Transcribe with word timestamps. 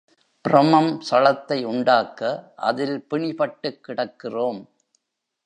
ப்ரமம் 0.45 1.01
சளத்தை 1.09 1.63
உண்டாக்க 1.63 2.21
அதில் 2.55 3.05
பிணிபட்டுக் 3.09 3.81
கிடக்கிறோம். 3.87 4.61